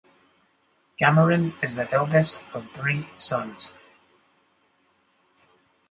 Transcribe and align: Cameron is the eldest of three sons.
Cameron 0.97 1.53
is 1.61 1.75
the 1.75 1.87
eldest 1.93 2.41
of 2.55 2.71
three 2.71 3.07
sons. 3.19 3.71